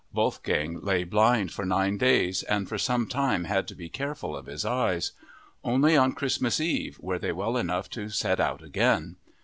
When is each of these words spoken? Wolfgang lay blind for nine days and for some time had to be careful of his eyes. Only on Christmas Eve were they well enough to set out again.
Wolfgang 0.11 0.79
lay 0.81 1.03
blind 1.03 1.51
for 1.51 1.63
nine 1.63 1.99
days 1.99 2.41
and 2.41 2.67
for 2.67 2.79
some 2.79 3.05
time 3.05 3.43
had 3.43 3.67
to 3.67 3.75
be 3.75 3.87
careful 3.87 4.35
of 4.35 4.47
his 4.47 4.65
eyes. 4.65 5.11
Only 5.63 5.95
on 5.95 6.13
Christmas 6.13 6.59
Eve 6.59 6.97
were 6.99 7.19
they 7.19 7.31
well 7.31 7.55
enough 7.55 7.87
to 7.91 8.09
set 8.09 8.39
out 8.39 8.63
again. 8.63 9.17